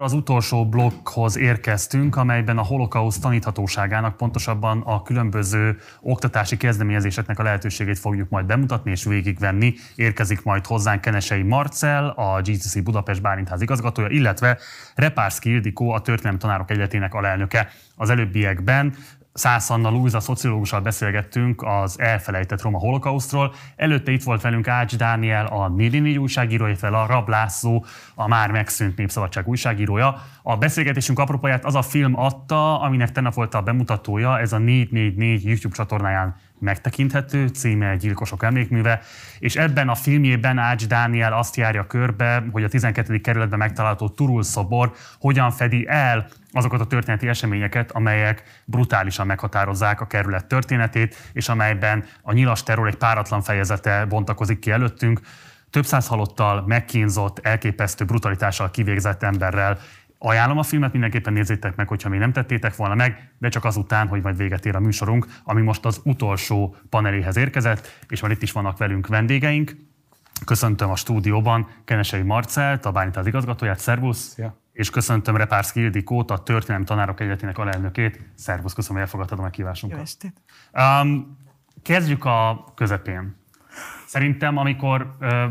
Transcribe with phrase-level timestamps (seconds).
[0.00, 7.98] Az utolsó blokkhoz érkeztünk, amelyben a holokauszt taníthatóságának, pontosabban a különböző oktatási kezdeményezéseknek a lehetőségét
[7.98, 9.74] fogjuk majd bemutatni és végigvenni.
[9.94, 14.58] Érkezik majd hozzánk Kenesei Marcel, a GCC Budapest Bálintház igazgatója, illetve
[14.94, 17.70] Repárszki Ildikó, a Történelmi Tanárok Egyetének alelnöke.
[17.96, 18.94] Az előbbiekben
[19.38, 23.54] Szász Anna Lúza szociológussal beszélgettünk az elfelejtett roma holokausztról.
[23.76, 27.84] Előtte itt volt velünk Ács Dániel, a 444 újságíró, illetve a Rab László,
[28.14, 30.22] a már megszűnt Népszabadság újságírója.
[30.42, 35.44] A beszélgetésünk apropóját az a film adta, aminek tegnap volt a bemutatója, ez a 444
[35.44, 39.00] YouTube csatornáján megtekinthető, címe Gyilkosok emlékműve,
[39.38, 43.20] és ebben a filmjében Ács Dániel azt járja körbe, hogy a 12.
[43.20, 50.06] kerületben megtalálható Turul szobor hogyan fedi el azokat a történeti eseményeket, amelyek brutálisan meghatározzák a
[50.06, 55.20] kerület történetét, és amelyben a nyilas terror egy páratlan fejezete bontakozik ki előttünk,
[55.70, 59.78] több száz halottal, megkínzott, elképesztő brutalitással kivégzett emberrel.
[60.18, 64.08] Ajánlom a filmet, mindenképpen nézzétek meg, hogyha még nem tettétek volna meg, de csak azután,
[64.08, 68.42] hogy majd véget ér a műsorunk, ami most az utolsó paneléhez érkezett, és már itt
[68.42, 69.76] is vannak velünk vendégeink.
[70.44, 74.18] Köszöntöm a stúdióban Kenesei Marcelt, a Bánytáz igazgatóját, szervusz!
[74.18, 78.20] Szia és köszöntöm Repárszki Ildikót, a Történelmi Tanárok Egyetének alelnökét.
[78.34, 79.98] Szervusz, köszönöm, hogy elfogadtad a meghívásunkat.
[79.98, 80.32] Jó estét.
[80.72, 81.38] Um,
[81.82, 83.36] kezdjük a közepén.
[84.06, 85.44] Szerintem, amikor, uh,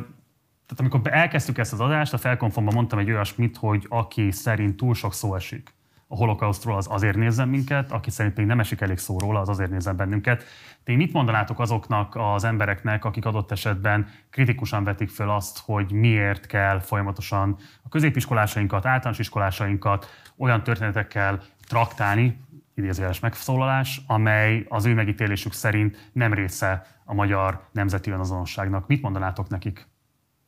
[0.67, 4.93] tehát amikor elkezdtük ezt az adást, a felkonfomban mondtam egy olyasmit, hogy aki szerint túl
[4.93, 5.75] sok szó esik
[6.07, 9.49] a holokausztról, az azért nézzen minket, aki szerint pedig nem esik elég szó róla, az
[9.49, 10.43] azért nézzen bennünket.
[10.83, 16.45] Ti mit mondanátok azoknak az embereknek, akik adott esetben kritikusan vetik föl azt, hogy miért
[16.45, 20.05] kell folyamatosan a középiskolásainkat, általános iskolásainkat
[20.37, 28.11] olyan történetekkel traktálni, idézőjeles megszólalás, amely az ő megítélésük szerint nem része a magyar nemzeti
[28.11, 28.87] önazonosságnak.
[28.87, 29.87] Mit mondanátok nekik,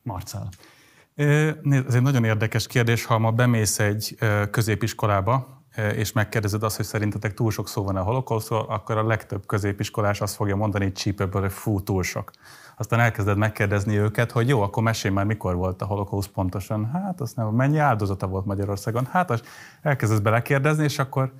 [0.09, 0.49] Marcel?
[1.15, 4.17] Ez egy nagyon érdekes kérdés, ha ma bemész egy
[4.51, 5.63] középiskolába,
[5.95, 10.21] és megkérdezed azt, hogy szerintetek túl sok szó van a holokausztról, akkor a legtöbb középiskolás
[10.21, 12.31] azt fogja mondani, csípőből, hogy fú, túl sok.
[12.77, 16.89] Aztán elkezded megkérdezni őket, hogy jó, akkor mesélj már, mikor volt a holokauszt pontosan.
[16.93, 19.07] Hát azt nem, mennyi áldozata volt Magyarországon.
[19.11, 19.41] Hát az
[19.81, 21.33] elkezdesz belekérdezni, és akkor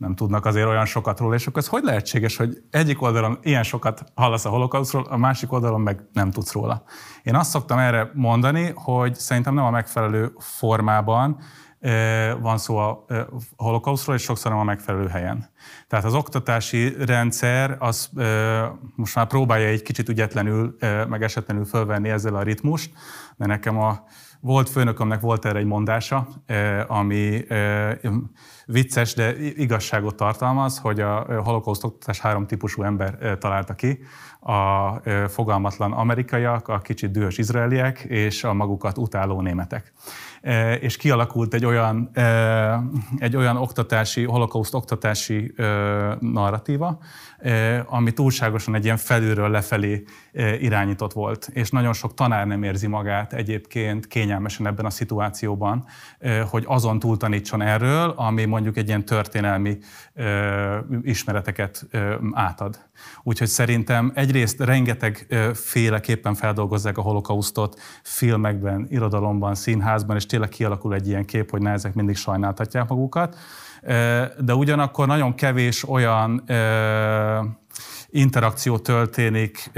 [0.00, 3.62] nem tudnak azért olyan sokat róla, és akkor ez hogy lehetséges, hogy egyik oldalon ilyen
[3.62, 6.82] sokat hallasz a holokausztról, a másik oldalon meg nem tudsz róla.
[7.22, 11.38] Én azt szoktam erre mondani, hogy szerintem nem a megfelelő formában
[12.40, 13.04] van szó a
[13.56, 15.49] holokauszról, és sokszor nem a megfelelő helyen.
[15.86, 18.10] Tehát az oktatási rendszer az
[18.94, 20.76] most már próbálja egy kicsit ügyetlenül,
[21.08, 22.92] meg esetlenül fölvenni ezzel a ritmust,
[23.36, 24.04] de nekem a
[24.40, 26.28] volt főnökömnek volt erre egy mondása,
[26.86, 27.44] ami
[28.66, 33.98] vicces, de igazságot tartalmaz, hogy a holokauszt oktatás három típusú ember találta ki.
[34.40, 34.90] A
[35.28, 39.92] fogalmatlan amerikaiak, a kicsit dühös izraeliek és a magukat utáló németek.
[40.80, 42.10] És kialakult egy olyan,
[43.18, 45.49] egy olyan oktatási, holokauszt oktatási
[46.20, 46.98] narratíva,
[47.86, 50.02] ami túlságosan egy ilyen felülről lefelé
[50.60, 51.48] irányított volt.
[51.52, 55.84] És nagyon sok tanár nem érzi magát egyébként kényelmesen ebben a szituációban,
[56.50, 59.78] hogy azon túl tanítson erről, ami mondjuk egy ilyen történelmi
[61.02, 61.86] ismereteket
[62.32, 62.78] átad.
[63.22, 71.08] Úgyhogy szerintem egyrészt rengeteg féleképpen feldolgozzák a holokausztot filmekben, irodalomban, színházban, és tényleg kialakul egy
[71.08, 73.36] ilyen kép, hogy ne ezek mindig sajnáltatják magukat
[74.38, 76.42] de ugyanakkor nagyon kevés olyan
[78.08, 79.70] interakció történik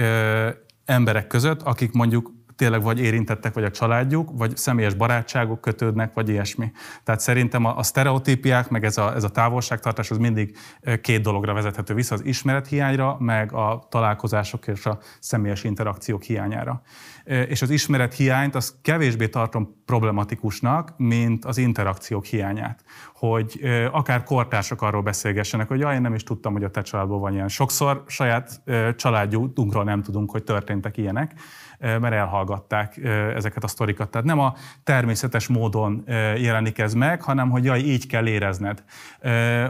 [0.84, 2.32] emberek között, akik mondjuk
[2.62, 6.72] tényleg vagy érintettek, vagy a családjuk, vagy személyes barátságok kötődnek, vagy ilyesmi.
[7.04, 10.56] Tehát szerintem a, a sztereotípiák, meg ez a, ez a távolságtartás, az mindig
[11.00, 16.82] két dologra vezethető vissza, az ismerethiányra, meg a találkozások és a személyes interakciók hiányára.
[17.24, 22.84] És az ismerethiányt az kevésbé tartom problematikusnak, mint az interakciók hiányát.
[23.14, 23.60] Hogy
[23.92, 27.32] akár kortársak arról beszélgessenek, hogy jaj, én nem is tudtam, hogy a te családból van
[27.32, 27.48] ilyen.
[27.48, 28.62] Sokszor saját
[28.96, 31.34] családjunkról nem tudunk, hogy történtek ilyenek
[31.82, 32.96] mert elhallgatták
[33.34, 34.10] ezeket a sztorikat.
[34.10, 34.54] Tehát nem a
[34.84, 36.02] természetes módon
[36.36, 38.84] jelenik ez meg, hanem hogy jaj, így kell érezned.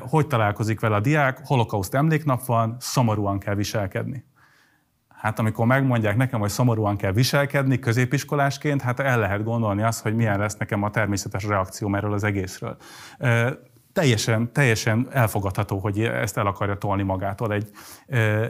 [0.01, 1.41] Hogy találkozik vele a diák?
[1.45, 4.25] Holokauszt emléknap van, szomorúan kell viselkedni.
[5.09, 10.15] Hát amikor megmondják nekem, hogy szomorúan kell viselkedni középiskolásként, hát el lehet gondolni azt, hogy
[10.15, 12.77] milyen lesz nekem a természetes reakció erről az egészről
[13.93, 17.71] teljesen, teljesen elfogadható, hogy ezt el akarja tolni magától egy,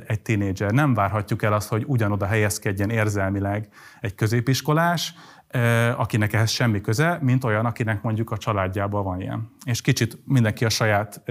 [0.06, 0.71] egy tínédzser.
[0.71, 3.69] Nem várhatjuk el azt, hogy ugyanoda helyezkedjen érzelmileg
[4.00, 5.15] egy középiskolás,
[5.97, 9.50] akinek ehhez semmi köze, mint olyan, akinek mondjuk a családjában van ilyen.
[9.65, 11.23] És kicsit mindenki a saját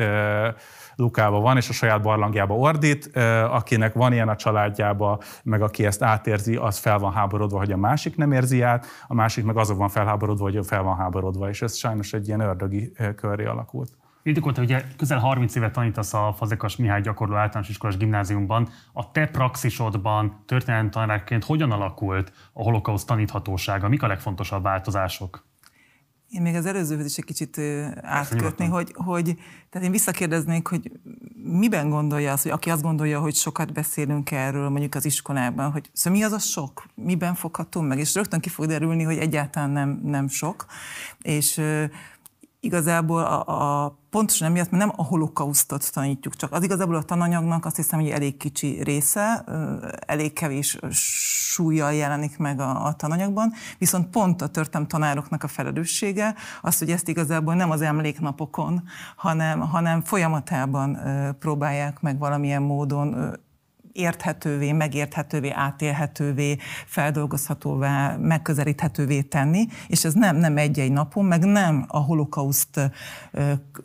[0.96, 3.18] lukába van, és a saját barlangjába ordít,
[3.50, 7.78] akinek van ilyen a családjába, meg aki ezt átérzi, az fel van háborodva, hogy a
[7.78, 11.62] másik nem érzi át, a másik meg azok van felháborodva, hogy fel van háborodva, és
[11.62, 13.92] ez sajnos egy ilyen ördögi köré alakult.
[14.24, 18.70] Ildikó, te ugye közel 30 évet tanítasz a Fazekas Mihály gyakorló általános iskolás gimnáziumban.
[18.94, 23.88] A te praxisodban történelemtanárként hogyan alakult a holokauszt taníthatósága?
[23.88, 25.50] Mik a legfontosabb változások?
[26.32, 27.62] Én még az előzőhöz is egy kicsit
[28.02, 29.36] átkötni, hogy, hogy
[29.70, 30.92] tehát én visszakérdeznék, hogy
[31.44, 35.90] miben gondolja az, hogy aki azt gondolja, hogy sokat beszélünk erről mondjuk az iskolában, hogy
[35.94, 39.70] szóval mi az a sok, miben fogható meg, és rögtön ki fog derülni, hogy egyáltalán
[39.70, 40.66] nem, nem sok,
[41.22, 41.62] és
[42.62, 47.66] igazából a, a pontosan emiatt, mert nem a holokausztot tanítjuk, csak az igazából a tananyagnak
[47.66, 49.44] azt hiszem, hogy elég kicsi része,
[50.06, 50.80] elég kevés
[51.52, 56.92] súlyjal jelenik meg a, a tananyagban, viszont pont a történelem tanároknak a felelőssége az, hogy
[56.92, 58.84] ezt igazából nem az emléknapokon,
[59.16, 61.00] hanem, hanem folyamatában
[61.40, 63.36] próbálják meg valamilyen módon
[63.92, 72.00] érthetővé, megérthetővé, átélhetővé, feldolgozhatóvá, megközelíthetővé tenni, és ez nem, nem egy-egy napon, meg nem a
[72.00, 72.92] holokauszt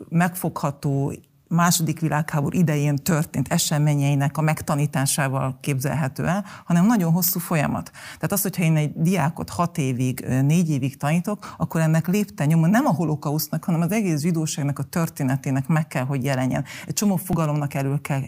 [0.09, 1.13] megfogható,
[1.49, 7.91] második világháború idején történt eseményeinek a megtanításával képzelhető el, hanem nagyon hosszú folyamat.
[7.91, 12.69] Tehát az, hogyha én egy diákot hat évig, négy évig tanítok, akkor ennek lépten nyomon
[12.69, 16.65] nem a holokausznak, hanem az egész zsidóságnak a történetének meg kell, hogy jelenjen.
[16.87, 18.21] Egy csomó fogalomnak elő kell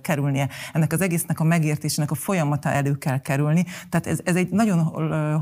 [0.00, 3.64] kerülnie, ennek az egésznek a megértésének a folyamata elő kell kerülni.
[3.88, 4.78] Tehát ez, ez egy nagyon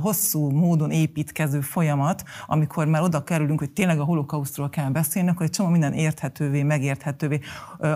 [0.00, 5.46] hosszú módon építkező folyamat, amikor már oda kerülünk, hogy tényleg a holokausztról kell beszélni, akkor
[5.46, 7.40] egy csomó minden érthetővé, megérthetővé érthetővé.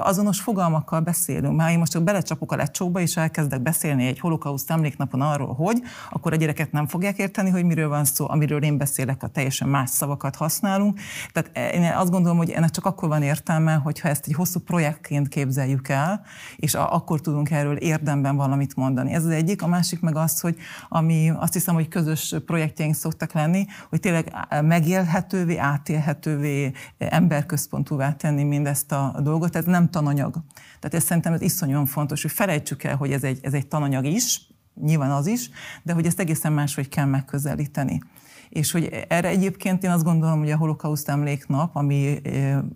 [0.01, 1.57] Azonos fogalmakkal beszélünk.
[1.57, 5.83] Már én most csak belecsapok a lecsóba, és elkezdek beszélni egy holokauszt emléknapon arról, hogy,
[6.11, 9.69] akkor a gyereket nem fogják érteni, hogy miről van szó, amiről én beszélek, a teljesen
[9.69, 11.01] más szavakat használunk.
[11.33, 15.29] Tehát én azt gondolom, hogy ennek csak akkor van értelme, hogyha ezt egy hosszú projektként
[15.29, 16.23] képzeljük el,
[16.57, 19.13] és akkor tudunk erről érdemben valamit mondani.
[19.13, 19.63] Ez az egyik.
[19.63, 20.57] A másik meg az, hogy
[20.89, 24.33] ami azt hiszem, hogy közös projektjeink szoktak lenni, hogy tényleg
[24.63, 30.33] megélhetővé, átélhetővé, emberközpontúvá tenni mindezt a a dolgot, ez nem tananyag.
[30.79, 34.05] Tehát ez szerintem ez iszonyúan fontos, hogy felejtsük el, hogy ez egy, ez egy tananyag
[34.05, 34.41] is,
[34.75, 35.51] nyilván az is,
[35.83, 38.01] de hogy ezt egészen máshogy kell megközelíteni.
[38.49, 42.21] És hogy erre egyébként én azt gondolom, hogy a holokauszt emléknap, ami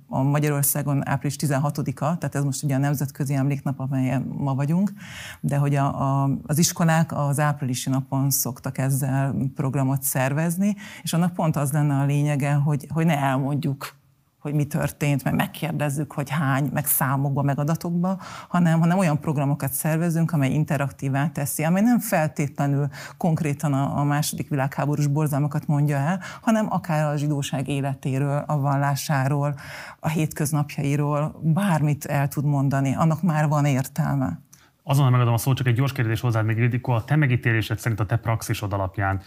[0.08, 4.92] a Magyarországon április 16-a, tehát ez most ugye a nemzetközi emléknap, amelyen ma vagyunk,
[5.40, 11.34] de hogy a, a, az iskolák az áprilisi napon szoktak ezzel programot szervezni, és annak
[11.34, 14.00] pont az lenne a lényege, hogy, hogy ne elmondjuk
[14.42, 18.18] hogy mi történt, meg megkérdezzük, hogy hány, meg számokba, meg adatokba,
[18.48, 24.48] hanem, hanem olyan programokat szervezünk, amely interaktívá teszi, amely nem feltétlenül konkrétan a, a második
[24.48, 29.54] világháborús borzalmakat mondja el, hanem akár a zsidóság életéről, a vallásáról,
[30.00, 34.40] a hétköznapjairól, bármit el tud mondani, annak már van értelme.
[34.84, 38.00] Azonnal megadom a szót, csak egy gyors kérdés hozzád még, Ildikó, a te megítélésed szerint
[38.00, 39.20] a te praxisod alapján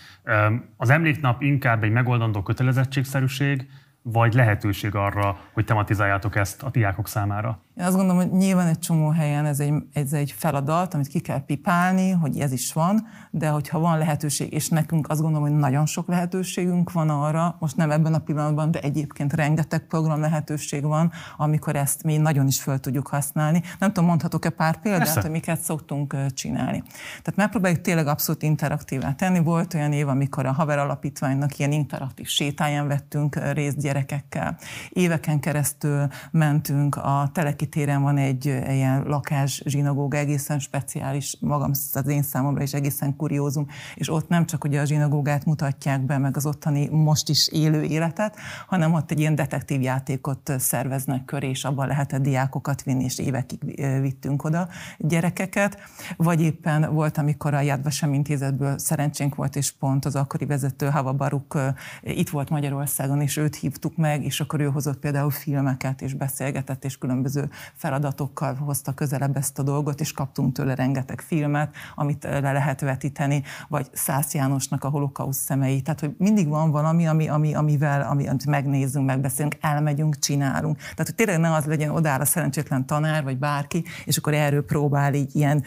[0.78, 3.68] az emléknap inkább egy megoldandó kötelezettségszerűség,
[4.12, 7.65] vagy lehetőség arra, hogy tematizáljátok ezt a diákok számára?
[7.78, 11.20] Én azt gondolom, hogy nyilván egy csomó helyen ez egy, ez egy feladat, amit ki
[11.20, 15.58] kell pipálni, hogy ez is van, de hogyha van lehetőség, és nekünk azt gondolom, hogy
[15.58, 20.84] nagyon sok lehetőségünk van arra, most nem ebben a pillanatban, de egyébként rengeteg program lehetőség
[20.84, 23.62] van, amikor ezt mi nagyon is föl tudjuk használni.
[23.80, 25.22] Nem tudom, mondhatok-e pár példát, Persze.
[25.22, 26.84] hogy miket szoktunk csinálni.
[27.08, 29.40] Tehát megpróbáljuk tényleg abszolút interaktívá tenni.
[29.40, 34.58] Volt olyan év, amikor a Haver Alapítványnak ilyen interaktív sétáján vettünk részt gyerekekkel.
[34.90, 41.72] Éveken keresztül mentünk a Teleki Petőfi téren van egy ilyen lakás zsinagóga, egészen speciális, magam
[41.94, 46.18] az én számomra is egészen kuriózum, és ott nem csak ugye a zsinagógát mutatják be,
[46.18, 48.36] meg az ottani most is élő életet,
[48.68, 53.60] hanem ott egy ilyen detektív játékot szerveznek köré, és abban lehetett diákokat vinni, és évekig
[54.02, 54.68] vittünk oda
[54.98, 55.78] gyerekeket.
[56.18, 60.90] Vagy éppen volt, amikor a Yad Vashem intézetből szerencsénk volt, és pont az akkori vezető
[60.90, 61.60] Hava Baruk
[62.02, 66.86] itt volt Magyarországon, és őt hívtuk meg, és akkor ő hozott például filmeket, és beszélgetett,
[66.86, 72.52] és különböző feladatokkal hozta közelebb ezt a dolgot, és kaptunk tőle rengeteg filmet, amit le
[72.52, 75.82] lehet vetíteni, vagy Szász Jánosnak a holokausz szemei.
[75.82, 80.78] Tehát, hogy mindig van valami, ami, ami, amivel ami, amit megnézzünk, megbeszélünk, elmegyünk, csinálunk.
[80.78, 84.66] Tehát, hogy tényleg ne az legyen odáll a szerencsétlen tanár, vagy bárki, és akkor erről
[84.66, 85.64] próbál így ilyen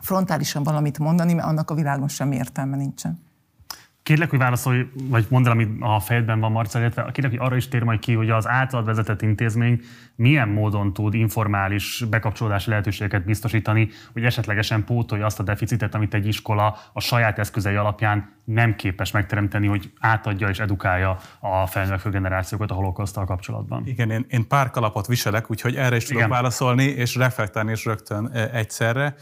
[0.00, 3.28] frontálisan valamit mondani, mert annak a világon sem értelme nincsen.
[4.02, 7.56] Kérlek, hogy válaszolj, vagy mondd el, ami a fejedben van, Marcel, illetve kérlek, hogy arra
[7.56, 9.80] is tér majd ki, hogy az általad vezetett intézmény
[10.16, 16.26] milyen módon tud informális bekapcsolódási lehetőségeket biztosítani, hogy esetlegesen pótolja azt a deficitet, amit egy
[16.26, 22.70] iskola a saját eszközei alapján nem képes megteremteni, hogy átadja és edukálja a felnövekvő generációkat
[22.70, 23.86] a holokausztal kapcsolatban.
[23.86, 26.30] Igen, én, én pár kalapot viselek, úgyhogy erre is tudok Igen.
[26.30, 29.14] válaszolni, és reflektálni is rögtön egyszerre.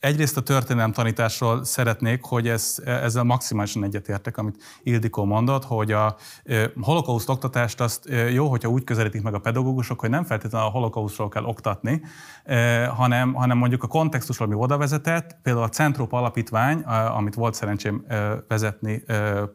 [0.00, 6.16] Egyrészt a történelem tanításról szeretnék, hogy ez, ezzel maximálisan egyetértek, amit Ildikó mondott, hogy a
[6.80, 11.28] holokauszt oktatást azt jó, hogyha úgy közelítik meg a pedagógusok, hogy nem feltétlenül a holokausztról
[11.28, 12.02] kell oktatni,
[12.96, 16.80] hanem, hanem mondjuk a kontextusról, ami oda vezetett, például a Centrópa Alapítvány,
[17.16, 18.04] amit volt szerencsém
[18.48, 19.02] vezetni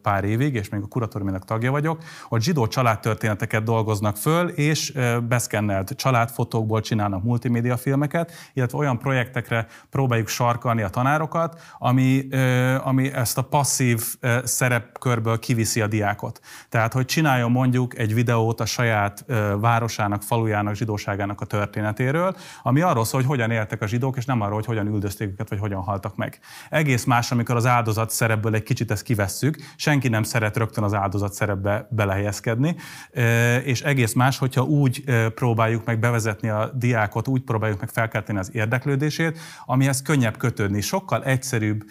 [0.02, 4.94] pár évig, és még a kuratóriumának tagja vagyok, hogy zsidó családtörténeteket dolgoznak föl, és
[5.28, 12.28] beszkennelt családfotókból csinálnak multimédia filmeket, illetve olyan projektekre próbáljuk sarkalni a tanárokat, ami,
[12.84, 14.04] ami ezt a passzív
[14.44, 16.40] szerepkörből kiviszi a diákot.
[16.70, 19.26] Tehát, hogy csináljon mondjuk egy videót a saját
[19.60, 24.42] városának, falujának, zsidóságának a történetéről, ami arról szól, hogy hogyan éltek a zsidók, és nem
[24.42, 26.40] arról, hogy hogyan üldözték őket, vagy hogyan haltak meg.
[26.70, 30.94] Egész más, amikor az áldozat szerepből egy kicsit ezt kivesszük, senki nem szeret rögtön az
[30.94, 32.76] áldozat szerepbe belehelyezkedni,
[33.64, 35.04] és egész más, hogyha úgy
[35.36, 40.82] próbáljuk meg bevezetni a diákot, úgy próbáljuk meg felkelteni az érdeklődését, amihez könnyen könnyebb kötődni,
[40.82, 41.84] sokkal egyszerűbb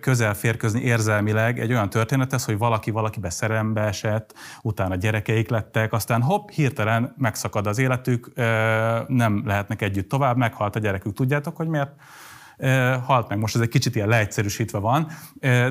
[0.00, 6.22] közel férközni érzelmileg egy olyan történethez, hogy valaki valakibe szerelembe esett, utána gyerekeik lettek, aztán
[6.22, 8.32] hopp, hirtelen megszakad az életük,
[9.06, 11.14] nem lehetnek együtt tovább, meghalt a gyerekük.
[11.14, 11.92] Tudjátok, hogy miért?
[13.04, 13.38] Halt meg.
[13.38, 15.06] Most ez egy kicsit ilyen leegyszerűsítve van,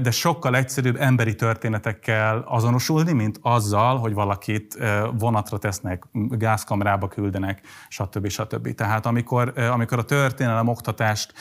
[0.02, 4.78] de sokkal egyszerűbb emberi történetekkel azonosulni, mint azzal, hogy valakit
[5.18, 8.28] vonatra tesznek, gázkamrába küldenek, stb.
[8.28, 8.76] stb.
[8.76, 11.34] Tehát amikor, amikor a történelem oktatást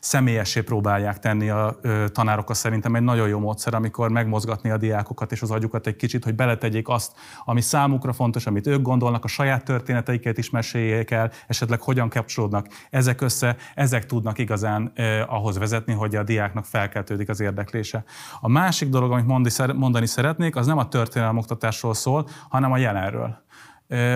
[0.00, 1.78] személyessé próbálják tenni a
[2.12, 5.96] tanárok, az szerintem egy nagyon jó módszer, amikor megmozgatni a diákokat és az agyukat egy
[5.96, 7.12] kicsit, hogy beletegyék azt,
[7.44, 12.66] ami számukra fontos, amit ők gondolnak, a saját történeteiket is meséljék el, esetleg hogyan kapcsolódnak
[12.90, 14.92] ezek össze, ezek tudnak igazán
[15.26, 18.04] ahhoz vezetni, hogy a diáknak felkeltődik az érdeklése.
[18.40, 23.42] A másik dolog, amit mondani szeretnék, az nem a történelem oktatásról szól, hanem a jelenről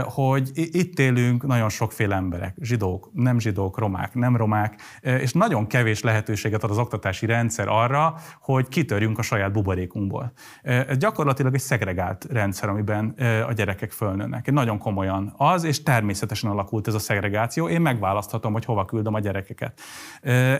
[0.02, 6.02] hogy itt élünk nagyon sokféle emberek, zsidók, nem zsidók, romák, nem romák, és nagyon kevés
[6.02, 10.32] lehetőséget ad az oktatási rendszer arra, hogy kitörjünk a saját buborékunkból.
[10.62, 13.14] Ez gyakorlatilag egy szegregált rendszer, amiben
[13.48, 14.50] a gyerekek fölnőnek.
[14.50, 17.68] Nagyon komolyan az, és természetesen alakult ez a szegregáció.
[17.68, 19.80] Én megválaszthatom, hogy hova küldöm a gyerekeket.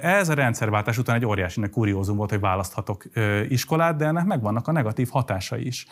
[0.03, 3.05] Ez a rendszerváltás után egy óriási kuriózum volt, hogy választhatok
[3.49, 5.87] iskolát, de ennek megvannak a negatív hatásai is.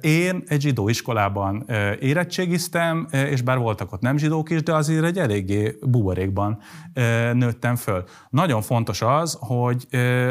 [0.00, 1.66] Én egy zsidó iskolában
[2.00, 6.58] érettség érettségiztem, és bár voltak ott nem zsidók is, de azért egy eléggé buborékban
[7.32, 8.04] nőttem föl.
[8.30, 9.86] Nagyon fontos az, hogy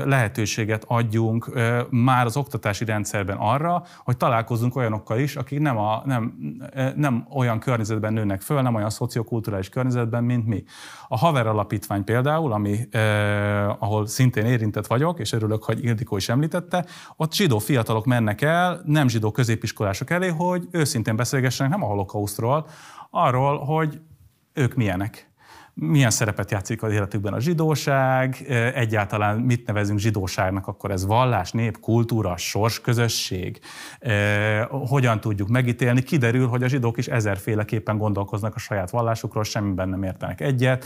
[0.06, 1.52] lehetőséget adjunk
[1.90, 6.34] már az oktatási rendszerben arra, hogy találkozunk olyanokkal is, akik nem, a, nem,
[6.96, 10.64] nem olyan környezetben nőnek föl, nem olyan szociokulturális környezetben, mint mi.
[11.08, 16.30] A Haver Alapítvány például, ami, eh, ahol szintén érintett vagyok, és örülök, hogy Ildikó is
[16.30, 21.88] említette, ott zsidó fiatalok mennek el, nem zsidó középiskolások elé, hogy őszintén beszélgessenek nem a
[21.94, 22.68] holokausztról,
[23.10, 24.02] arról, hogy
[24.54, 25.32] ők milyenek
[25.76, 31.80] milyen szerepet játszik az életükben a zsidóság, egyáltalán mit nevezünk zsidóságnak, akkor ez vallás, nép,
[31.80, 32.36] kultúra,
[32.84, 33.60] közösség,
[34.70, 36.02] hogyan tudjuk megítélni.
[36.02, 40.86] Kiderül, hogy a zsidók is ezerféleképpen gondolkoznak a saját vallásukról, semmiben nem értenek egyet,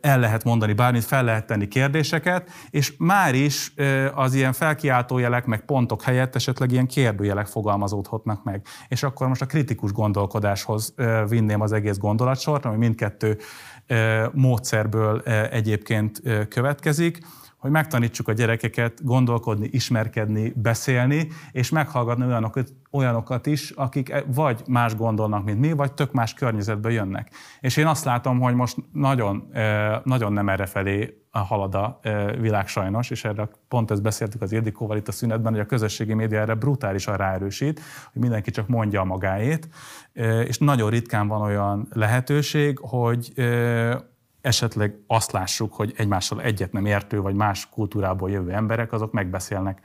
[0.00, 3.74] el lehet mondani bármit, fel lehet tenni kérdéseket, és már is
[4.14, 8.66] az ilyen felkiáltójelek, meg pontok helyett esetleg ilyen kérdőjelek fogalmazódhatnak meg.
[8.88, 10.94] És akkor most a kritikus gondolkodáshoz
[11.28, 13.38] vinném az egész gondolatsort, ami mindkettő
[14.32, 15.20] módszerből
[15.50, 17.18] egyébként következik,
[17.64, 24.62] hogy megtanítsuk a gyerekeket gondolkodni, ismerkedni, beszélni, és meghallgatni olyanokat, olyanokat is, akik e, vagy
[24.66, 27.30] más gondolnak, mint mi, vagy tök más környezetből jönnek.
[27.60, 29.50] És én azt látom, hogy most nagyon,
[30.02, 32.00] nagyon nem erre felé halad a
[32.40, 36.14] világ sajnos, és erre pont ezt beszéltük az Ildikóval itt a szünetben, hogy a közösségi
[36.14, 37.80] média erre brutálisan ráerősít,
[38.12, 39.68] hogy mindenki csak mondja a magáét,
[40.44, 43.32] és nagyon ritkán van olyan lehetőség, hogy
[44.44, 49.80] esetleg azt lássuk, hogy egymással egyet nem értő, vagy más kultúrából jövő emberek, azok megbeszélnek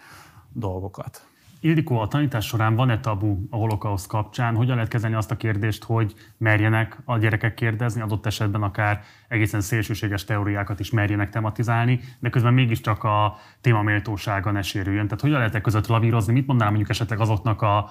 [0.54, 1.28] dolgokat.
[1.62, 4.56] Ildikó, a tanítás során van-e tabu a holokauszt kapcsán?
[4.56, 9.62] Hogyan lehet kezelni azt a kérdést, hogy merjenek a gyerekek kérdezni, adott esetben akár egészen
[9.62, 15.06] szélsőséges teóriákat is merjenek tematizálni, de közben mégiscsak a téma méltósága ne sérüljön.
[15.06, 16.34] Tehát hogyan lehet e között lavírozni?
[16.34, 17.90] Mit mondanám mondjuk esetleg azoknak a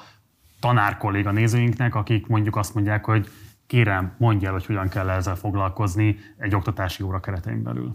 [0.60, 3.28] tanár kolléga nézőinknek, akik mondjuk azt mondják, hogy
[3.68, 7.94] kérem, mondja el, hogy hogyan kell ezzel foglalkozni egy oktatási óra keretein belül.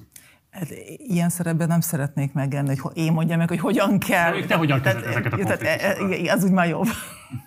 [0.53, 0.67] Hát,
[0.97, 4.45] ilyen szerepben nem szeretnék megenni, hogy én mondjam meg, hogy hogyan kell.
[4.45, 5.95] Te hogyan kezded ezeket a tehát, e,
[6.25, 6.87] e, Az úgy már jobb.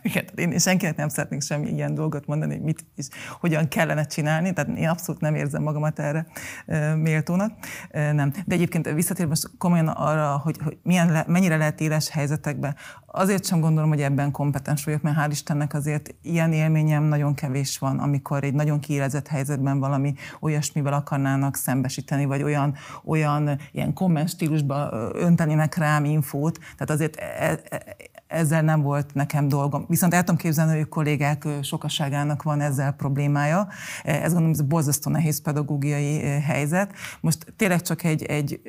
[0.35, 3.07] Én senkinek nem szeretnék semmi ilyen dolgot mondani, hogy mit is,
[3.41, 6.27] hogyan kellene csinálni, tehát én abszolút nem érzem magamat erre
[6.97, 7.53] méltónak.
[7.91, 8.33] Nem.
[8.47, 12.77] De egyébként visszatérve most komolyan arra, hogy, hogy milyen le, mennyire lehet éles helyzetekben,
[13.17, 17.79] azért sem gondolom, hogy ebben kompetens vagyok, mert hál' Istennek azért ilyen élményem nagyon kevés
[17.79, 24.29] van, amikor egy nagyon kiélezett helyzetben valami olyasmivel akarnának szembesíteni, vagy olyan, olyan ilyen komment
[24.29, 26.59] stílusba öntenének rám infót.
[26.59, 29.85] Tehát azért e, e, ezzel nem volt nekem dolgom.
[29.89, 33.69] Viszont el tudom képzelni, hogy kollégák sokaságának van ezzel problémája.
[34.03, 36.93] Ez gondolom, ez borzasztó nehéz pedagógiai helyzet.
[37.21, 38.61] Most tényleg csak egy, egy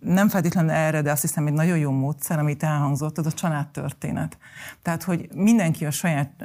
[0.00, 4.38] nem feltétlenül erre, de azt hiszem egy nagyon jó módszer, amit elhangzott, az a családtörténet.
[4.82, 6.44] Tehát, hogy mindenki a saját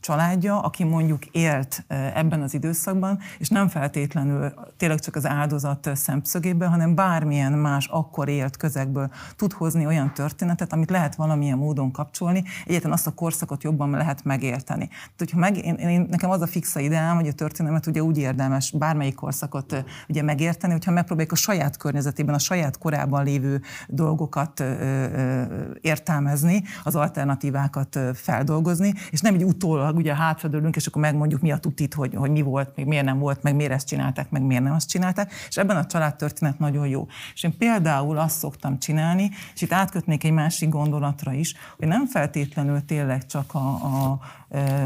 [0.00, 1.84] családja, aki mondjuk élt
[2.14, 8.28] ebben az időszakban, és nem feltétlenül tényleg csak az áldozat szemszögéből, hanem bármilyen más akkor
[8.28, 13.62] élt közegből tud hozni olyan történetet, amit lehet valamilyen módon kapcsolni, egyetlen azt a korszakot
[13.62, 14.86] jobban lehet megérteni.
[14.88, 18.18] Tehát, hogyha meg, én, én, nekem az a fixa ideám, hogy a történelmet ugye úgy
[18.18, 24.60] érdemes bármelyik korszakot ugye megérteni, hogyha megpróbáljuk a saját környezetében, a saját korában lévő dolgokat
[24.60, 25.42] ö, ö,
[25.80, 29.44] értelmezni, az alternatívákat feldolgozni, és nem így
[29.82, 33.04] utólag ugye hátradőlünk, és akkor megmondjuk mi a tutit, hogy, hogy mi volt, még miért
[33.04, 36.58] nem volt, meg miért ezt csinálták, meg miért nem azt csinálták, és ebben a családtörténet
[36.58, 37.06] nagyon jó.
[37.34, 42.06] És én például azt szoktam csinálni, és itt átkötnék egy másik gondolatra is, hogy nem
[42.06, 44.18] feltétlenül tényleg csak a, a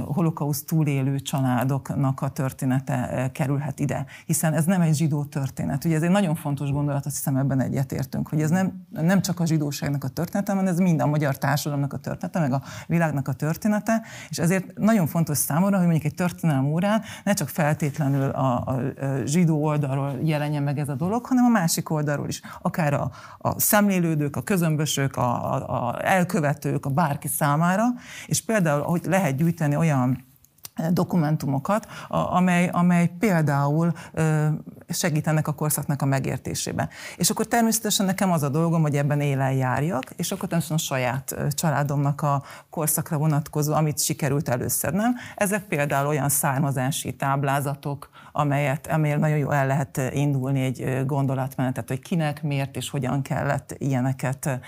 [0.05, 5.85] holokauszt túlélő családoknak a története kerülhet ide, hiszen ez nem egy zsidó történet.
[5.85, 9.41] Ugye ez egy nagyon fontos gondolat, azt hiszem ebben egyetértünk, hogy ez nem, nem csak
[9.41, 13.29] a zsidóságnak a története, hanem ez mind a magyar társadalomnak a története, meg a világnak
[13.29, 18.31] a története, és ezért nagyon fontos számomra, hogy mondjuk egy történelem órán ne csak feltétlenül
[18.31, 18.81] a, a,
[19.25, 22.40] zsidó oldalról jelenjen meg ez a dolog, hanem a másik oldalról is.
[22.62, 27.85] Akár a, a szemlélődők, a közömbösök, a, a, a elkövetők, a bárki számára,
[28.26, 30.25] és például, hogy lehet gyűjteni olyan
[30.90, 33.92] dokumentumokat, amely, amely például
[34.88, 36.88] segítenek a korszaknak a megértésében.
[37.16, 40.99] És akkor természetesen nekem az a dolgom, hogy ebben élen járjak, és akkor természetesen a
[40.99, 45.14] saját családomnak a korszakra vonatkozó, amit sikerült előszednem.
[45.37, 52.00] Ezek például olyan származási táblázatok, amelyet, amelyet nagyon jó el lehet indulni egy gondolatmenetet, hogy
[52.00, 54.61] kinek, miért és hogyan kellett ilyeneket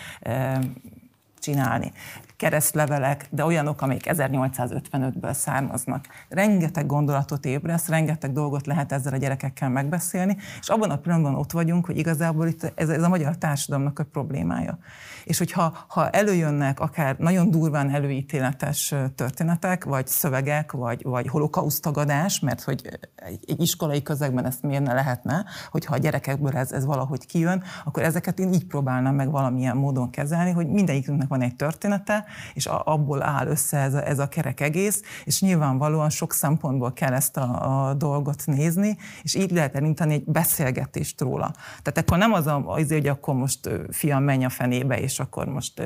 [1.38, 1.92] csinálni
[2.38, 6.04] keresztlevelek, de olyanok, amik 1855-ből származnak.
[6.28, 11.52] Rengeteg gondolatot ébreszt, rengeteg dolgot lehet ezzel a gyerekekkel megbeszélni, és abban a pillanatban ott
[11.52, 14.78] vagyunk, hogy igazából itt ez, ez a magyar társadalomnak a problémája.
[15.24, 22.62] És hogyha ha előjönnek akár nagyon durván előítéletes történetek, vagy szövegek, vagy, vagy holokausztagadás, mert
[22.62, 27.26] hogy egy, egy iskolai közegben ezt miért ne lehetne, hogyha a gyerekekből ez, ez valahogy
[27.26, 32.26] kijön, akkor ezeket én így próbálnám meg valamilyen módon kezelni, hogy mindegyikünknek van egy története,
[32.54, 37.12] és abból áll össze ez a, ez a kerek egész, és nyilvánvalóan sok szempontból kell
[37.12, 41.50] ezt a, a dolgot nézni, és így lehet elintani egy beszélgetést róla.
[41.82, 45.46] Tehát akkor nem az, a, az hogy akkor most fiam menj a fenébe, és akkor
[45.46, 45.82] most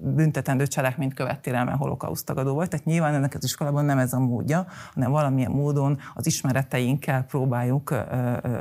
[0.00, 2.70] büntetendő cselekményt követtél el, mert holokausztagadó volt.
[2.70, 7.94] Tehát nyilván ennek az iskolában nem ez a módja, hanem valamilyen módon az ismereteinkkel próbáljuk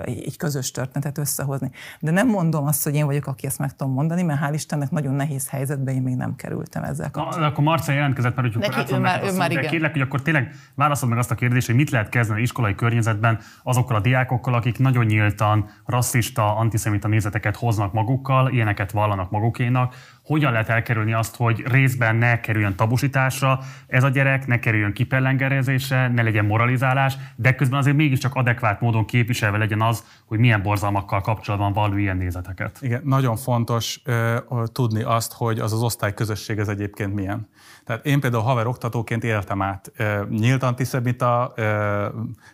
[0.06, 1.72] egy közös történetet összehozni.
[2.00, 4.92] De nem mondom azt, hogy én vagyok, aki ezt meg tudom mondani, mert hál' Istennek
[4.92, 7.23] nagyon nehéz helyzetbe én még nem kerültem ezzel kapcsolatban.
[7.30, 9.68] Na, akkor Marcia jelentkezett, mert hogy akkor ő már, ő már igen.
[9.68, 13.40] Kérlek, hogy akkor tényleg válaszol meg azt a kérdést, hogy mit lehet kezdeni iskolai környezetben
[13.64, 20.52] azokkal a diákokkal, akik nagyon nyíltan rasszista, antiszemita nézeteket hoznak magukkal, ilyeneket vallanak magukénak, hogyan
[20.52, 26.22] lehet elkerülni azt, hogy részben ne kerüljön tabusításra ez a gyerek, ne kerüljön kiperlengerezésre, ne
[26.22, 31.74] legyen moralizálás, de közben azért mégiscsak adekvát módon képviselve legyen az, hogy milyen borzalmakkal kapcsolatban
[31.74, 32.78] valló ilyen nézeteket.
[32.82, 37.48] Igen, nagyon fontos uh, tudni azt, hogy az az osztályközösség ez egyébként milyen.
[37.86, 41.66] Tehát én például haver oktatóként éltem át uh, nyílt antiszemita uh,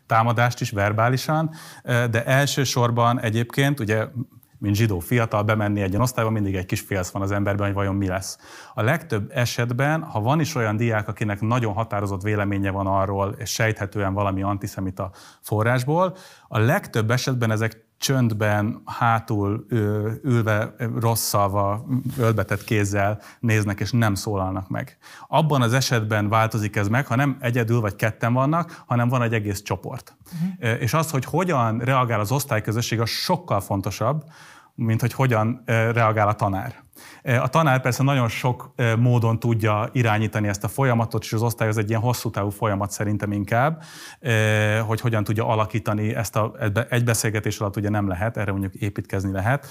[0.06, 1.50] támadást is verbálisan,
[1.84, 4.06] uh, de elsősorban egyébként, ugye
[4.60, 7.96] mint zsidó fiatal bemenni egy osztályba, mindig egy kis félsz van az emberben, hogy vajon
[7.96, 8.38] mi lesz.
[8.74, 13.50] A legtöbb esetben, ha van is olyan diák, akinek nagyon határozott véleménye van arról, és
[13.50, 16.16] sejthetően valami antiszemita forrásból,
[16.48, 19.66] a legtöbb esetben ezek csöndben, hátul
[20.24, 21.86] ülve, rosszalva,
[22.18, 24.98] ölbetett kézzel néznek, és nem szólalnak meg.
[25.28, 29.34] Abban az esetben változik ez meg, ha nem egyedül vagy ketten vannak, hanem van egy
[29.34, 30.18] egész csoport.
[30.34, 30.82] Uh-huh.
[30.82, 34.24] És az, hogy hogyan reagál az osztályközösség, az sokkal fontosabb,
[34.76, 36.84] mint hogy hogyan reagál a tanár.
[37.24, 41.78] A tanár persze nagyon sok módon tudja irányítani ezt a folyamatot, és az osztály az
[41.78, 43.84] egy ilyen hosszú távú folyamat szerintem inkább,
[44.88, 46.54] hogy hogyan tudja alakítani ezt a,
[46.90, 49.68] egy beszélgetés alatt ugye nem lehet, erre mondjuk építkezni lehet.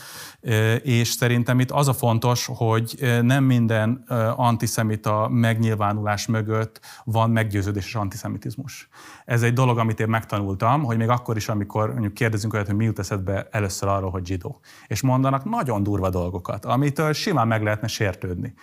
[0.83, 4.05] És szerintem itt az a fontos, hogy nem minden
[4.37, 8.89] antiszemita megnyilvánulás mögött van meggyőződéses antiszemitizmus.
[9.25, 12.77] Ez egy dolog, amit én megtanultam, hogy még akkor is, amikor mondjuk kérdezünk olyat, hogy
[12.77, 14.61] mi jut eszedbe először arról, hogy zsidó.
[14.87, 18.55] És mondanak nagyon durva dolgokat, amitől simán meg lehetne sértődni.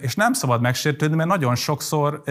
[0.00, 2.22] És nem szabad megsértődni, mert nagyon sokszor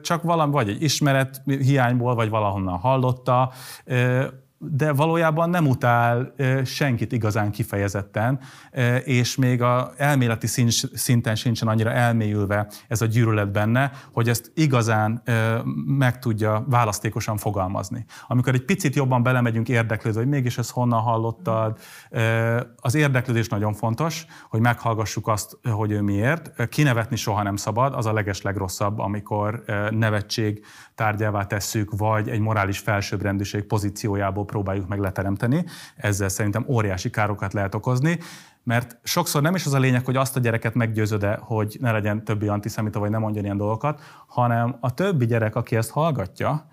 [0.00, 3.52] csak valami, vagy egy ismeret hiányból, vagy valahonnan hallotta,
[4.58, 8.40] de valójában nem utál senkit igazán kifejezetten,
[9.04, 10.46] és még a elméleti
[10.94, 15.22] szinten sincsen annyira elmélyülve ez a gyűlölet benne, hogy ezt igazán
[15.86, 18.04] meg tudja választékosan fogalmazni.
[18.26, 21.78] Amikor egy picit jobban belemegyünk érdeklődve, hogy mégis ezt honnan hallottad,
[22.76, 26.68] az érdeklődés nagyon fontos, hogy meghallgassuk azt, hogy ő miért.
[26.68, 30.64] Kinevetni soha nem szabad, az a leges legrosszabb, amikor nevetség
[30.94, 35.64] tárgyává tesszük, vagy egy morális felsőbbrendűség pozíciójából próbáljuk meg leteremteni.
[35.96, 38.18] Ezzel szerintem óriási károkat lehet okozni,
[38.62, 42.24] mert sokszor nem is az a lényeg, hogy azt a gyereket meggyőzöd hogy ne legyen
[42.24, 46.68] többi antiszemita, vagy nem mondjon ilyen dolgokat, hanem a többi gyerek, aki ezt hallgatja,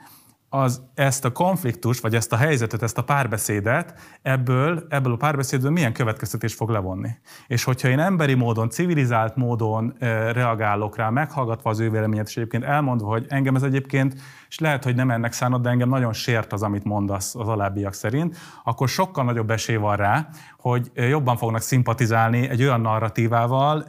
[0.54, 5.72] az ezt a konfliktus, vagy ezt a helyzetet, ezt a párbeszédet, ebből, ebből a párbeszédből
[5.72, 7.10] milyen következtetés fog levonni.
[7.48, 9.96] És hogyha én emberi módon, civilizált módon
[10.32, 14.16] reagálok rá, meghallgatva az ő véleményet, és egyébként elmondva, hogy engem ez egyébként
[14.54, 17.94] és lehet, hogy nem ennek szánod, de engem nagyon sért az, amit mondasz az alábbiak
[17.94, 23.86] szerint, akkor sokkal nagyobb esély van rá, hogy jobban fognak szimpatizálni egy olyan narratívával,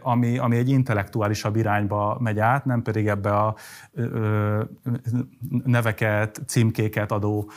[0.00, 3.54] ami, ami egy intellektuálisabb irányba megy át, nem pedig ebbe a
[5.64, 7.50] neveket, címkéket adó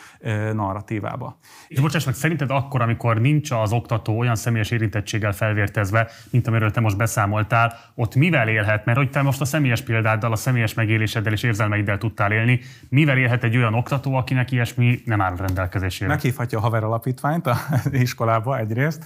[0.54, 1.38] narratívába.
[1.68, 6.72] És bocsáss meg, szerinted akkor, amikor nincs az oktató olyan személyes érintettséggel felvértezve, mint amiről
[6.72, 8.86] te most beszámoltál, ott mivel élhet?
[8.86, 12.60] Mert hogy te most a személyes példáddal, a személyes megéléseddel és érzelmeiddel tudtál élni, élni.
[12.90, 16.10] Mivel élhet egy olyan oktató, akinek ilyesmi nem áll rendelkezésére?
[16.10, 17.58] Meghívhatja a haver alapítványt a
[17.92, 19.06] iskolába egyrészt,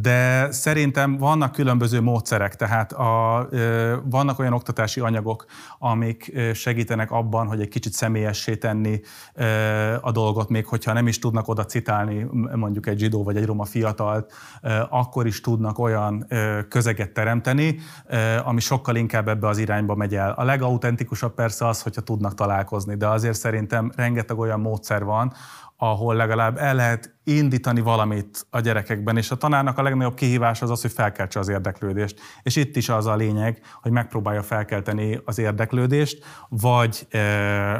[0.00, 3.48] de szerintem vannak különböző módszerek, tehát a,
[4.04, 5.44] vannak olyan oktatási anyagok,
[5.78, 9.00] amik segítenek abban, hogy egy kicsit személyessé tenni
[10.00, 13.64] a dolgot, még hogyha nem is tudnak oda citálni mondjuk egy zsidó vagy egy roma
[13.64, 14.32] fiatalt,
[14.88, 16.26] akkor is tudnak olyan
[16.68, 17.78] közeget teremteni,
[18.44, 20.30] ami sokkal inkább ebbe az irányba megy el.
[20.30, 25.32] A legautentikusabb persze az, hogyha tudnak találkozni, de azért szerintem rengeteg olyan módszer van,
[25.76, 30.70] ahol legalább el lehet indítani valamit a gyerekekben, és a tanárnak a legnagyobb kihívás az
[30.70, 32.20] az, hogy felkeltse az érdeklődést.
[32.42, 37.06] És itt is az a lényeg, hogy megpróbálja felkelteni az érdeklődést, vagy,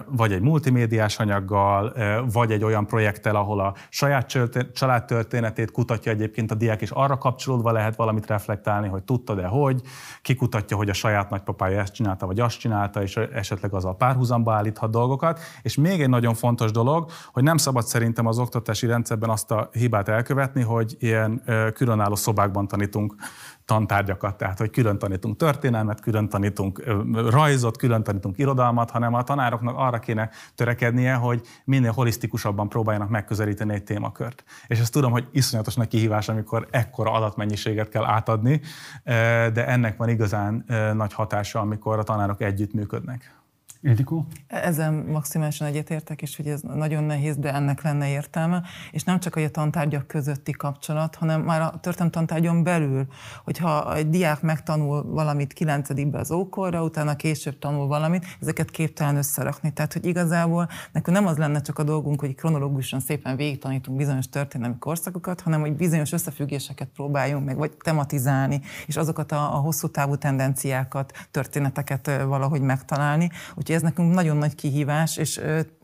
[0.07, 1.97] vagy egy multimédiás anyaggal,
[2.33, 4.39] vagy egy olyan projekttel, ahol a saját
[4.73, 9.81] családtörténetét kutatja egyébként a diák, és arra kapcsolódva lehet valamit reflektálni, hogy tudta-e hogy,
[10.23, 14.53] kikutatja, hogy a saját nagypapája ezt csinálta, vagy azt csinálta, és esetleg az a párhuzamba
[14.55, 15.41] állíthat dolgokat.
[15.63, 19.69] És még egy nagyon fontos dolog, hogy nem szabad szerintem az oktatási rendszerben azt a
[19.73, 21.43] hibát elkövetni, hogy ilyen
[21.75, 23.15] különálló szobákban tanítunk
[23.65, 26.83] tantárgyakat, tehát hogy külön tanítunk történelmet, külön tanítunk
[27.31, 33.75] rajzot, külön tanítunk irodalmat, hanem a tanároknak arra kéne törekednie, hogy minél holisztikusabban próbáljanak megközelíteni
[33.75, 34.45] egy témakört.
[34.67, 38.61] És ezt tudom, hogy iszonyatos nagy kihívás, amikor ekkora adatmennyiséget kell átadni,
[39.53, 43.35] de ennek van igazán nagy hatása, amikor a tanárok együttműködnek.
[43.85, 44.27] Ildikó?
[44.47, 48.63] Ezzel maximálisan egyetértek, és hogy ez nagyon nehéz, de ennek lenne értelme.
[48.91, 53.07] És nem csak a tantárgyak közötti kapcsolat, hanem már a tantárgyon belül,
[53.45, 59.73] hogyha egy diák megtanul valamit 9 az ókorra, utána később tanul valamit, ezeket képtelen összerakni.
[59.73, 63.97] Tehát, hogy igazából nekünk nem az lenne csak a dolgunk, hogy kronológusan szépen végig tanítunk
[63.97, 69.59] bizonyos történelmi korszakokat, hanem hogy bizonyos összefüggéseket próbáljunk meg, vagy tematizálni, és azokat a, a
[69.59, 73.31] hosszú távú tendenciákat, történeteket valahogy megtalálni.
[73.55, 75.41] Úgyhogy ez nekünk nagyon nagy kihívás, és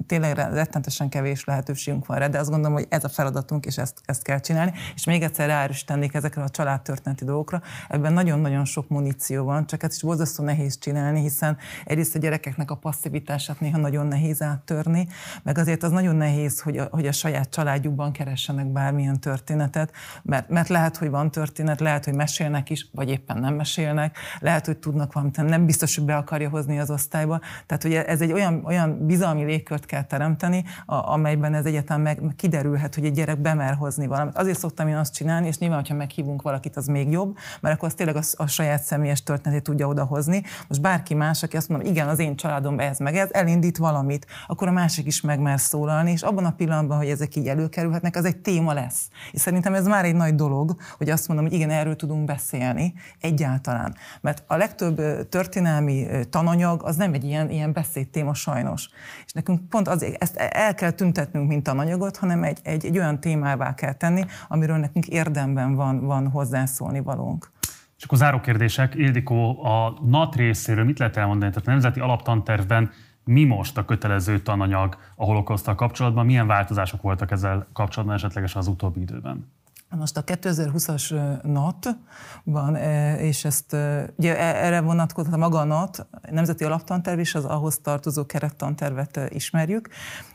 [0.07, 4.00] tényleg rettentesen kevés lehetőségünk van rá, de azt gondolom, hogy ez a feladatunk, és ezt,
[4.05, 4.72] ezt kell csinálni.
[4.94, 7.62] És még egyszer ráerősítenék ezekre a családtörténeti dolgokra.
[7.88, 12.70] Ebben nagyon-nagyon sok muníció van, csak ezt is borzasztó nehéz csinálni, hiszen egyrészt a gyerekeknek
[12.70, 15.09] a passzivitását néha nagyon nehéz áttörni,
[15.42, 20.48] meg azért az nagyon nehéz, hogy a, hogy a saját családjukban keressenek bármilyen történetet, mert,
[20.48, 24.76] mert lehet, hogy van történet, lehet, hogy mesélnek is, vagy éppen nem mesélnek, lehet, hogy
[24.76, 27.40] tudnak valamit, nem biztos, hogy be akarja hozni az osztályba.
[27.66, 32.00] Tehát Tehát, hogy ez egy olyan, olyan bizalmi légkört kell teremteni, a, amelyben ez egyetem
[32.00, 34.36] meg kiderülhet, hogy egy gyerek bemer hozni valamit.
[34.36, 37.88] Azért szoktam én azt csinálni, és nyilván, hogyha meghívunk valakit, az még jobb, mert akkor
[37.88, 40.42] az tényleg a, a saját személyes történetét tudja odahozni.
[40.68, 44.26] Most bárki más, aki azt mondom, igen, az én családom ez meg ez, elindít valamit,
[44.46, 48.24] akkor a másik is megmer szólalni, és abban a pillanatban, hogy ezek így előkerülhetnek, az
[48.24, 49.08] egy téma lesz.
[49.32, 52.94] És szerintem ez már egy nagy dolog, hogy azt mondom, hogy igen, erről tudunk beszélni
[53.20, 53.94] egyáltalán.
[54.20, 58.88] Mert a legtöbb történelmi tananyag az nem egy ilyen, ilyen beszédtéma sajnos.
[59.26, 63.20] És nekünk pont azért ezt el kell tüntetnünk, mint tananyagot, hanem egy, egy, egy olyan
[63.20, 67.50] témává kell tenni, amiről nekünk érdemben van, van hozzászólni valónk.
[67.96, 68.94] És akkor záró kérdések.
[68.94, 71.52] Ildikó, a NAT részéről mit lehet elmondani?
[71.52, 72.90] Tehát a Nemzeti Alaptantervben
[73.24, 76.26] mi most a kötelező tananyag a holokausztal kapcsolatban?
[76.26, 79.52] Milyen változások voltak ezzel kapcsolatban esetlegesen az utóbbi időben?
[79.98, 82.76] Most a 2020-as NAT-ban,
[83.16, 83.76] és ezt
[84.16, 89.88] ugye e, erre vonatkozott maga a NAT, Nemzeti Alaptanterv és az ahhoz tartozó kerettantervet ismerjük,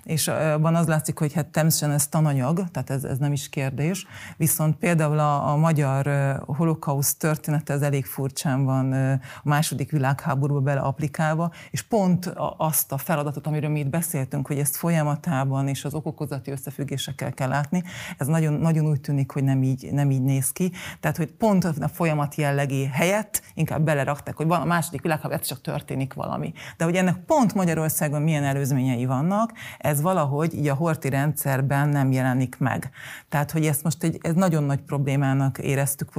[0.03, 4.05] és abban az látszik, hogy hát természetesen ez tananyag, tehát ez, ez nem is kérdés,
[4.37, 6.07] viszont például a, a magyar
[6.45, 12.97] holokauszt története az elég furcsán van a második világháborúba bele applikálva, és pont azt a
[12.97, 17.83] feladatot, amiről mi itt beszéltünk, hogy ezt folyamatában és az okokozati összefüggésekkel kell látni,
[18.17, 20.71] ez nagyon, nagyon úgy tűnik, hogy nem így, nem így néz ki.
[20.99, 25.61] Tehát, hogy pont a folyamat jellegi helyett inkább belerakták, hogy van a második világháború, csak
[25.61, 26.53] történik valami.
[26.77, 32.11] De hogy ennek pont Magyarországon milyen előzményei vannak, ez valahogy így a horti rendszerben nem
[32.11, 32.89] jelenik meg.
[33.29, 36.13] Tehát, hogy ezt most egy ez nagyon nagy problémának éreztük,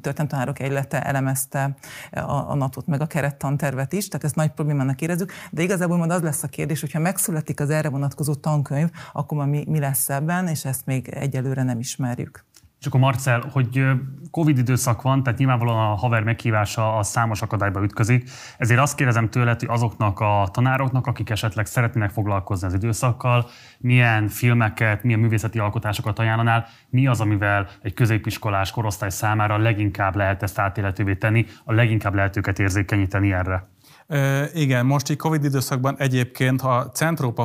[0.00, 1.74] történetanárok egylete elemezte
[2.12, 6.10] a, a nato meg a kerettantervet is, tehát ezt nagy problémának érezzük, de igazából majd
[6.10, 10.48] az lesz a kérdés, hogyha megszületik az erre vonatkozó tankönyv, akkor mi, mi lesz ebben,
[10.48, 12.39] és ezt még egyelőre nem ismerjük.
[12.80, 13.84] És akkor Marcel, hogy
[14.30, 19.30] Covid időszak van, tehát nyilvánvalóan a haver meghívása a számos akadályba ütközik, ezért azt kérdezem
[19.30, 23.46] tőled, hogy azoknak a tanároknak, akik esetleg szeretnének foglalkozni az időszakkal,
[23.78, 30.42] milyen filmeket, milyen művészeti alkotásokat ajánlanál, mi az, amivel egy középiskolás korosztály számára leginkább lehet
[30.42, 33.68] ezt átéletővé tenni, a leginkább lehet őket érzékenyíteni erre?
[34.06, 37.44] E, igen, most így Covid időszakban egyébként, ha Centrópa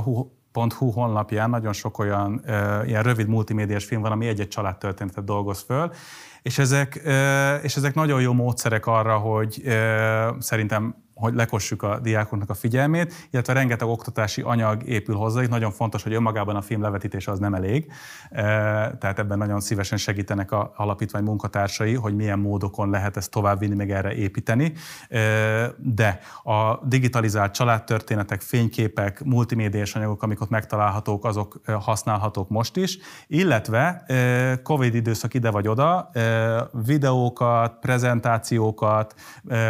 [0.56, 5.62] Hu honlapján nagyon sok olyan uh, ilyen rövid multimédiás film van, ami egy-egy családtörténetet dolgoz
[5.62, 5.92] föl,
[6.42, 12.00] és ezek, uh, és ezek nagyon jó módszerek arra, hogy uh, szerintem hogy lekossuk a
[12.00, 15.42] diákoknak a figyelmét, illetve rengeteg oktatási anyag épül hozzá.
[15.42, 17.92] Itt nagyon fontos, hogy önmagában a film levetítése az nem elég,
[18.30, 18.44] e,
[18.98, 23.92] tehát ebben nagyon szívesen segítenek a alapítvány munkatársai, hogy milyen módokon lehet ezt továbbvinni, meg
[23.92, 24.74] erre építeni.
[25.10, 25.20] E,
[25.78, 32.98] de a digitalizált családtörténetek, fényképek, multimédiás anyagok, amik ott megtalálhatók, azok e, használhatók most is,
[33.28, 34.06] illetve
[34.64, 36.10] COVID időszak ide vagy oda,
[36.72, 39.16] videókat, prezentációkat,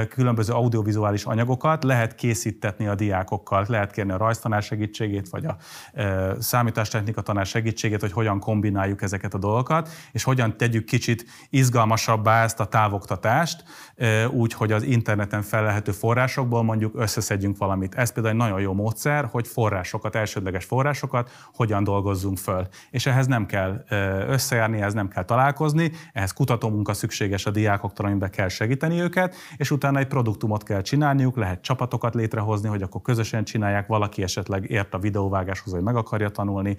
[0.10, 5.58] különböző audiovizuális anyagokat lehet készítetni a diákokkal, lehet kérni a rajztanár segítségét, vagy a
[5.94, 12.44] e, számítástechnika tanár segítségét, hogy hogyan kombináljuk ezeket a dolgokat, és hogyan tegyük kicsit izgalmasabbá
[12.44, 13.64] ezt a távoktatást,
[13.96, 17.96] e, úgy, hogy az interneten felelhető forrásokból mondjuk összeszedjünk valamit.
[17.96, 22.68] Ez például egy nagyon jó módszer, hogy forrásokat, elsődleges forrásokat hogyan dolgozzunk föl.
[22.90, 23.84] És ehhez nem kell
[24.28, 29.72] összejárni, ehhez nem kell találkozni, ehhez kutatómunka szükséges a diákoktól, amiben kell segíteni őket, és
[29.72, 34.70] utána egy produktumot kell csinálni, csinálniuk, lehet csapatokat létrehozni, hogy akkor közösen csinálják, valaki esetleg
[34.70, 36.76] ért a videóvágáshoz, hogy meg akarja tanulni,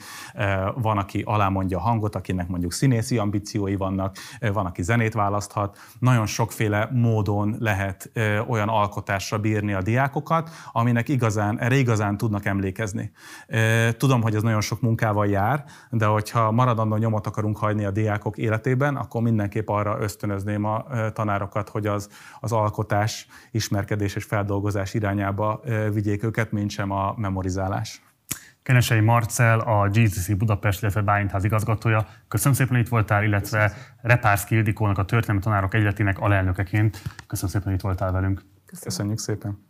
[0.75, 4.17] van, aki alámondja a hangot, akinek mondjuk színészi ambíciói vannak,
[4.53, 5.79] van, aki zenét választhat.
[5.99, 8.11] Nagyon sokféle módon lehet
[8.49, 13.11] olyan alkotásra bírni a diákokat, aminek igazán, erre igazán tudnak emlékezni.
[13.97, 18.39] Tudom, hogy ez nagyon sok munkával jár, de hogyha maradandó nyomot akarunk hagyni a diákok
[18.39, 22.09] életében, akkor mindenképp arra ösztönözném a tanárokat, hogy az,
[22.41, 25.61] az alkotás, ismerkedés és feldolgozás irányába
[25.93, 28.03] vigyék őket, mint sem a memorizálás.
[28.63, 32.07] Kenesei Marcel, a GCC Budapest, illetve Bálintház igazgatója.
[32.29, 33.73] Köszönöm szépen, hogy itt voltál, illetve
[34.03, 37.03] Repárszki Ildikónak, a történelmi tanárok egyletének alelnökeként.
[37.27, 38.43] Köszönöm szépen, hogy itt voltál velünk.
[38.83, 39.67] Köszönjük szépen.